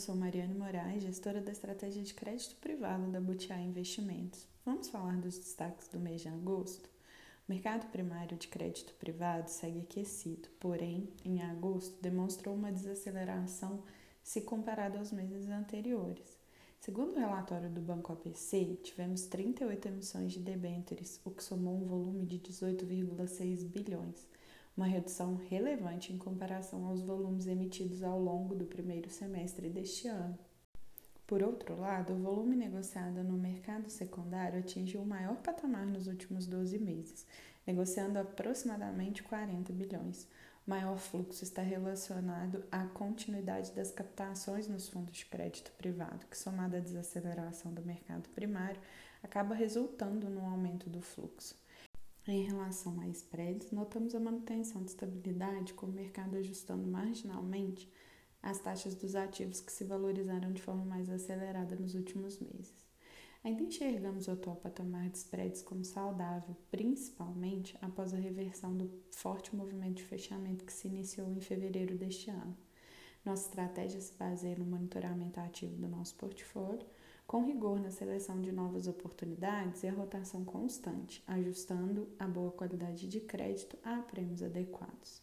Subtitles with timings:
[0.00, 4.46] sou Mariane Moraes, gestora da estratégia de crédito privado da Butiá Investimentos.
[4.64, 6.88] Vamos falar dos destaques do mês de agosto?
[7.46, 13.82] O mercado primário de crédito privado segue aquecido, porém, em agosto demonstrou uma desaceleração
[14.22, 16.40] se comparado aos meses anteriores.
[16.80, 21.86] Segundo o relatório do Banco APC, tivemos 38 emissões de debêntures, o que somou um
[21.86, 24.26] volume de 18,6 bilhões
[24.76, 30.38] uma redução relevante em comparação aos volumes emitidos ao longo do primeiro semestre deste ano.
[31.30, 36.44] Por outro lado, o volume negociado no mercado secundário atingiu o maior patamar nos últimos
[36.44, 37.24] 12 meses,
[37.64, 40.26] negociando aproximadamente 40 bilhões.
[40.66, 46.36] O maior fluxo está relacionado à continuidade das captações nos fundos de crédito privado, que,
[46.36, 48.80] somada à desaceleração do mercado primário,
[49.22, 51.59] acaba resultando no aumento do fluxo.
[52.30, 57.90] Em relação a spreads, notamos a manutenção de estabilidade, com o mercado ajustando marginalmente
[58.40, 62.86] as taxas dos ativos que se valorizaram de forma mais acelerada nos últimos meses.
[63.42, 69.56] Ainda enxergamos o atual patamar de spreads como saudável, principalmente após a reversão do forte
[69.56, 72.56] movimento de fechamento que se iniciou em fevereiro deste ano.
[73.24, 76.86] Nossa estratégia se baseia no monitoramento ativo do nosso portfólio
[77.30, 83.06] com rigor na seleção de novas oportunidades e a rotação constante, ajustando a boa qualidade
[83.06, 85.22] de crédito a prêmios adequados.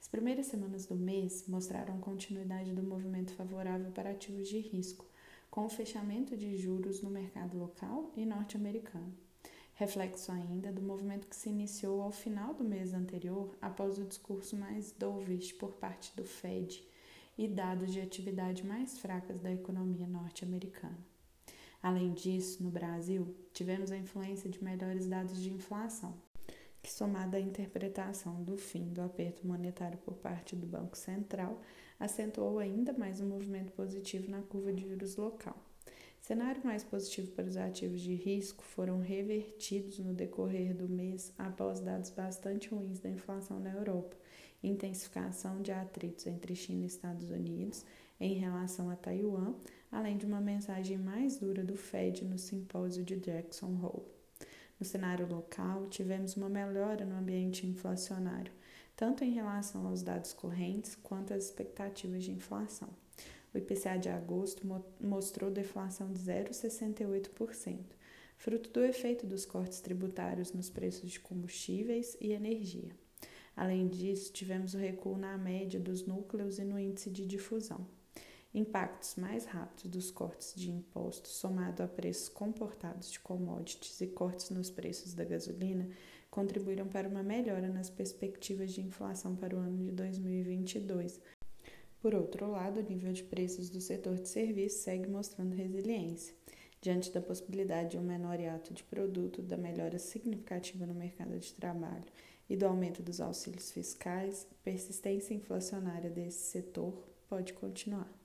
[0.00, 5.04] As primeiras semanas do mês mostraram continuidade do movimento favorável para ativos de risco,
[5.50, 9.12] com o fechamento de juros no mercado local e norte-americano.
[9.74, 14.56] Reflexo ainda do movimento que se iniciou ao final do mês anterior, após o discurso
[14.56, 16.82] mais dovish por parte do Fed
[17.36, 21.11] e dados de atividade mais fracas da economia norte-americana.
[21.82, 26.14] Além disso, no Brasil, tivemos a influência de melhores dados de inflação,
[26.80, 31.60] que, somada à interpretação do fim do aperto monetário por parte do Banco Central,
[31.98, 35.56] acentuou ainda mais o um movimento positivo na curva de juros local.
[36.20, 41.80] Cenário mais positivo para os ativos de risco foram revertidos no decorrer do mês após
[41.80, 44.16] dados bastante ruins da inflação na Europa,
[44.62, 47.84] intensificação de atritos entre China e Estados Unidos
[48.22, 49.54] em relação a Taiwan,
[49.90, 54.06] além de uma mensagem mais dura do Fed no simpósio de Jackson Hole.
[54.78, 58.52] No cenário local, tivemos uma melhora no ambiente inflacionário,
[58.94, 62.88] tanto em relação aos dados correntes quanto às expectativas de inflação.
[63.52, 64.66] O IPCA de agosto
[65.00, 67.78] mostrou deflação de 0,68%,
[68.36, 72.90] fruto do efeito dos cortes tributários nos preços de combustíveis e energia.
[73.56, 77.84] Além disso, tivemos o recuo na média dos núcleos e no índice de difusão.
[78.54, 84.50] Impactos mais rápidos dos cortes de impostos, somado a preços comportados de commodities e cortes
[84.50, 85.88] nos preços da gasolina,
[86.30, 91.18] contribuíram para uma melhora nas perspectivas de inflação para o ano de 2022.
[92.02, 96.34] Por outro lado, o nível de preços do setor de serviços segue mostrando resiliência.
[96.78, 101.54] Diante da possibilidade de um menor hiato de produto, da melhora significativa no mercado de
[101.54, 102.04] trabalho
[102.50, 106.92] e do aumento dos auxílios fiscais, a persistência inflacionária desse setor
[107.30, 108.21] pode continuar.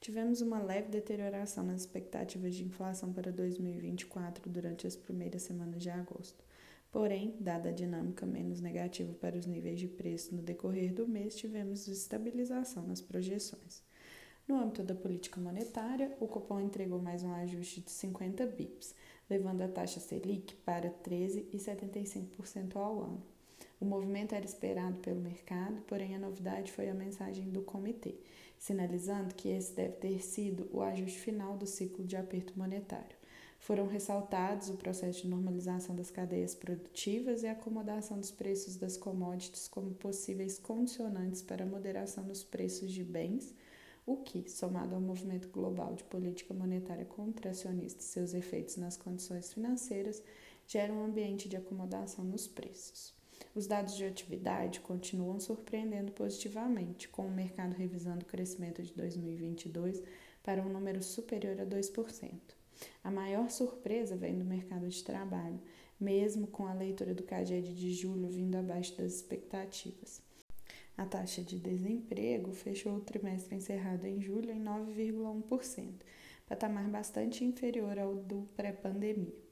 [0.00, 5.90] Tivemos uma leve deterioração nas expectativas de inflação para 2024 durante as primeiras semanas de
[5.90, 6.44] agosto.
[6.92, 11.36] Porém, dada a dinâmica menos negativa para os níveis de preço no decorrer do mês,
[11.36, 13.82] tivemos estabilização nas projeções.
[14.46, 18.94] No âmbito da política monetária, o Copom entregou mais um ajuste de 50 bips,
[19.28, 23.22] levando a taxa Selic para 13,75% ao ano.
[23.80, 28.14] O movimento era esperado pelo mercado, porém a novidade foi a mensagem do comitê,
[28.58, 33.16] sinalizando que esse deve ter sido o ajuste final do ciclo de aperto monetário.
[33.58, 38.96] Foram ressaltados o processo de normalização das cadeias produtivas e a acomodação dos preços das
[38.96, 43.54] commodities como possíveis condicionantes para a moderação dos preços de bens,
[44.06, 49.52] o que, somado ao movimento global de política monetária contracionista e seus efeitos nas condições
[49.52, 50.22] financeiras,
[50.66, 53.15] gera um ambiente de acomodação nos preços.
[53.56, 60.02] Os dados de atividade continuam surpreendendo positivamente, com o mercado revisando o crescimento de 2022
[60.42, 62.30] para um número superior a 2%.
[63.02, 65.58] A maior surpresa vem do mercado de trabalho,
[65.98, 70.20] mesmo com a leitura do CAGED de julho vindo abaixo das expectativas.
[70.94, 75.94] A taxa de desemprego fechou o trimestre encerrado em julho em 9,1%,
[76.46, 79.45] patamar bastante inferior ao do pré-pandemia.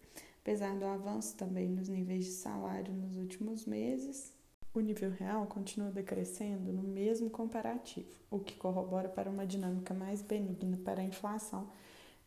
[0.44, 4.30] Apesar do avanço também nos níveis de salário nos últimos meses,
[4.74, 10.20] o nível real continua decrescendo no mesmo comparativo, o que corrobora para uma dinâmica mais
[10.20, 11.66] benigna para a inflação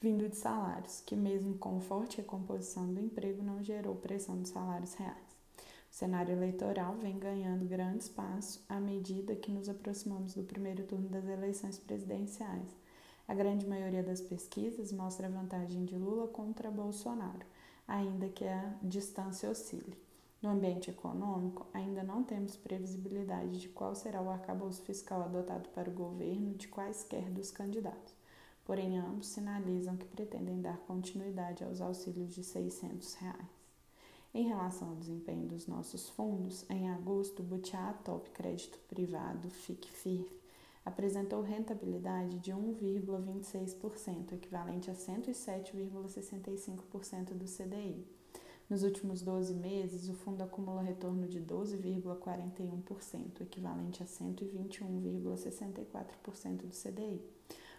[0.02, 4.96] vindo de salários, que mesmo com forte recomposição do emprego não gerou pressão dos salários
[4.96, 5.38] reais.
[5.92, 11.08] O cenário eleitoral vem ganhando grande espaço à medida que nos aproximamos do primeiro turno
[11.08, 12.76] das eleições presidenciais
[13.28, 17.46] A grande maioria das pesquisas mostra a vantagem de Lula contra Bolsonaro,
[17.88, 19.98] ainda que a distância oscile.
[20.42, 25.90] No ambiente econômico, ainda não temos previsibilidade de qual será o arcabouço fiscal adotado para
[25.90, 28.14] o governo de quaisquer dos candidatos.
[28.64, 33.58] Porém, ambos sinalizam que pretendem dar continuidade aos auxílios de 600 reais.
[34.34, 40.37] Em relação ao desempenho dos nossos fundos, em agosto, o Butiá Top Crédito Privado, FICFIRF,
[40.88, 48.08] apresentou rentabilidade de 1,26%, equivalente a 107,65% do CDI.
[48.70, 57.22] Nos últimos 12 meses, o fundo acumula retorno de 12,41%, equivalente a 121,64% do CDI.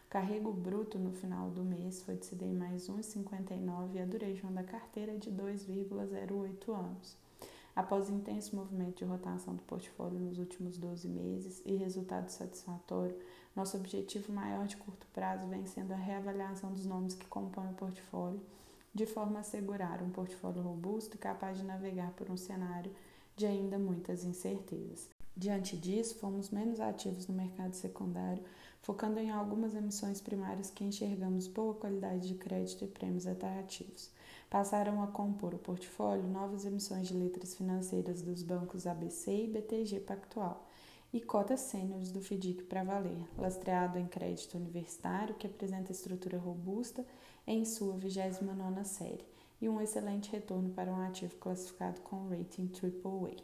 [0.07, 4.53] O carrego bruto no final do mês foi de CDI mais 1,59 e a duration
[4.53, 7.17] da carteira é de 2,08 anos.
[7.79, 13.17] Após intenso movimento de rotação do portfólio nos últimos 12 meses e resultado satisfatório,
[13.55, 17.75] nosso objetivo maior de curto prazo vem sendo a reavaliação dos nomes que compõem o
[17.75, 18.41] portfólio
[18.93, 22.91] de forma a assegurar um portfólio robusto e capaz de navegar por um cenário
[23.37, 25.09] de ainda muitas incertezas.
[25.37, 28.43] Diante disso, fomos menos ativos no mercado secundário,
[28.83, 34.11] focando em algumas emissões primárias que enxergamos boa qualidade de crédito e prêmios atrativos.
[34.51, 40.01] Passaram a compor o portfólio novas emissões de letras financeiras dos bancos ABC e BTG
[40.01, 40.67] Pactual
[41.13, 47.05] e cotas sêniores do FDIC para valer, lastreado em crédito universitário que apresenta estrutura robusta
[47.47, 49.27] em sua 29ª série
[49.61, 53.37] e um excelente retorno para um ativo classificado com rating AAA.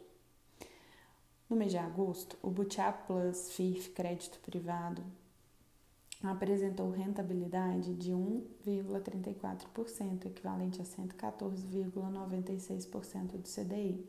[1.47, 5.03] No mês de agosto, o Butiá Plus FIF Crédito Privado
[6.23, 14.03] apresentou rentabilidade de 1,34%, equivalente a 114,96% do CDI.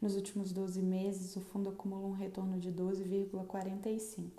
[0.00, 4.30] Nos últimos 12 meses, o fundo acumulou um retorno de 12,45%,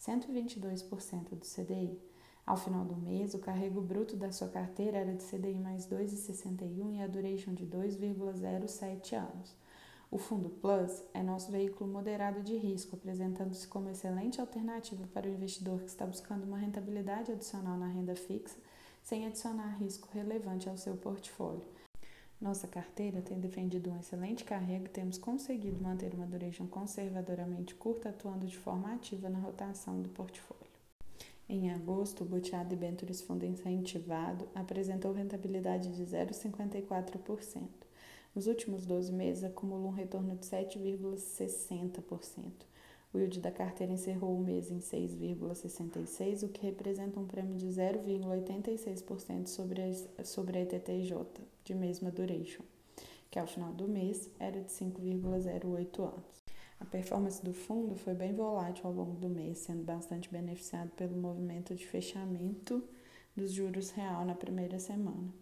[0.00, 1.98] 122% do CDI.
[2.46, 6.94] Ao final do mês, o carrego bruto da sua carteira era de CDI mais 2,61
[6.94, 9.54] e a duration de 2,07 anos.
[10.10, 15.30] O Fundo Plus é nosso veículo moderado de risco, apresentando-se como excelente alternativa para o
[15.30, 18.56] investidor que está buscando uma rentabilidade adicional na renda fixa,
[19.02, 21.66] sem adicionar risco relevante ao seu portfólio.
[22.40, 28.08] Nossa carteira tem defendido um excelente carrego e temos conseguido manter uma duration conservadoramente curta,
[28.08, 30.64] atuando de forma ativa na rotação do portfólio.
[31.46, 37.77] Em agosto, o Butiá Debentures Fundo Incentivado apresentou rentabilidade de 0,54%.
[38.38, 42.52] Nos últimos 12 meses, acumulou um retorno de 7,60%.
[43.12, 47.66] O yield da carteira encerrou o mês em 6,66%, o que representa um prêmio de
[47.66, 51.14] 0,86% sobre a, sobre a ETTJ,
[51.64, 52.62] de mesma duration,
[53.28, 56.44] que ao final do mês era de 5,08 anos.
[56.78, 61.16] A performance do fundo foi bem volátil ao longo do mês, sendo bastante beneficiado pelo
[61.16, 62.84] movimento de fechamento
[63.34, 65.34] dos juros real na primeira semana.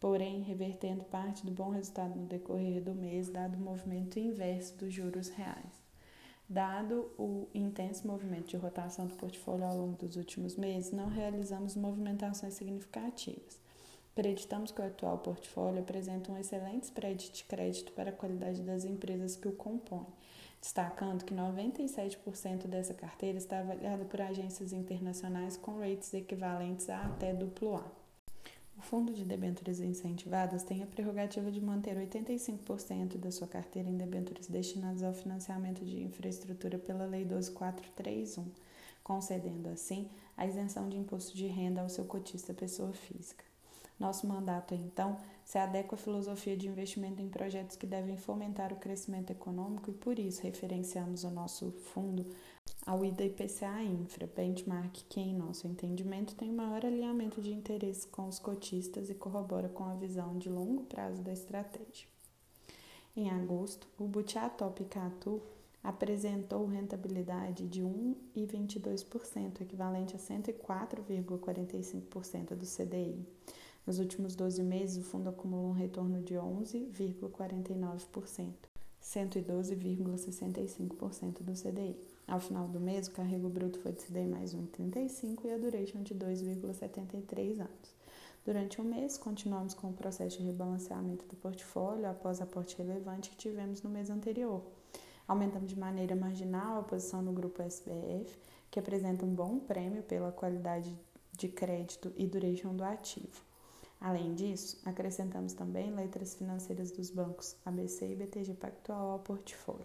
[0.00, 4.92] Porém, revertendo parte do bom resultado no decorrer do mês, dado o movimento inverso dos
[4.92, 5.78] juros reais.
[6.48, 11.76] Dado o intenso movimento de rotação do portfólio ao longo dos últimos meses, não realizamos
[11.76, 13.60] movimentações significativas.
[14.12, 18.84] Acreditamos que o atual portfólio apresenta um excelente spread de crédito para a qualidade das
[18.84, 20.06] empresas que o compõem
[20.60, 27.32] destacando que 97% dessa carteira está avaliada por agências internacionais com rates equivalentes a até
[27.32, 27.99] duplo A.
[28.80, 33.96] O Fundo de Debêntures Incentivadas tem a prerrogativa de manter 85% da sua carteira em
[33.98, 38.46] debêntures destinadas ao financiamento de infraestrutura pela Lei 12431,
[39.04, 43.44] concedendo assim a isenção de imposto de renda ao seu cotista pessoa física.
[43.98, 48.76] Nosso mandato, então, se adequa à filosofia de investimento em projetos que devem fomentar o
[48.76, 52.24] crescimento econômico e, por isso, referenciamos o nosso fundo
[52.86, 58.28] ao IDA IPCA Infra, benchmark que, em nosso entendimento, tem maior alinhamento de interesse com
[58.28, 62.08] os cotistas e corrobora com a visão de longo prazo da estratégia.
[63.16, 65.42] Em agosto, o Butiá Top Catu
[65.82, 73.26] apresentou rentabilidade de 1,22%, equivalente a 104,45% do CDI
[73.86, 78.69] nos últimos 12 meses, o fundo acumulou um retorno de 11,49%,
[79.02, 81.96] 112,65% do CDI.
[82.26, 86.02] Ao final do mês, o carrego bruto foi de CDI mais 1,35 e a duration
[86.02, 88.00] de 2,73 anos.
[88.44, 93.36] Durante o mês, continuamos com o processo de rebalanceamento do portfólio após aporte relevante que
[93.36, 94.62] tivemos no mês anterior.
[95.28, 98.38] Aumentamos de maneira marginal a posição no grupo SBF,
[98.70, 100.98] que apresenta um bom prêmio pela qualidade
[101.32, 103.49] de crédito e duration do ativo.
[104.00, 109.84] Além disso, acrescentamos também letras financeiras dos bancos ABC e BTG Pactual ao portfólio.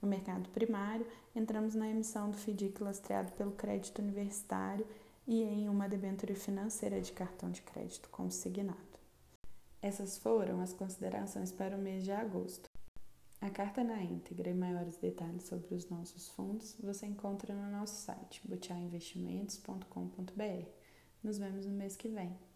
[0.00, 1.04] No mercado primário,
[1.34, 4.86] entramos na emissão do FDIC lastreado pelo crédito universitário
[5.26, 8.78] e em uma debênture financeira de cartão de crédito consignado.
[9.82, 12.70] Essas foram as considerações para o mês de agosto.
[13.40, 17.94] A carta na íntegra e maiores detalhes sobre os nossos fundos você encontra no nosso
[17.94, 20.68] site butiainvestimentos.com.br.
[21.22, 22.49] Nos vemos no mês que vem.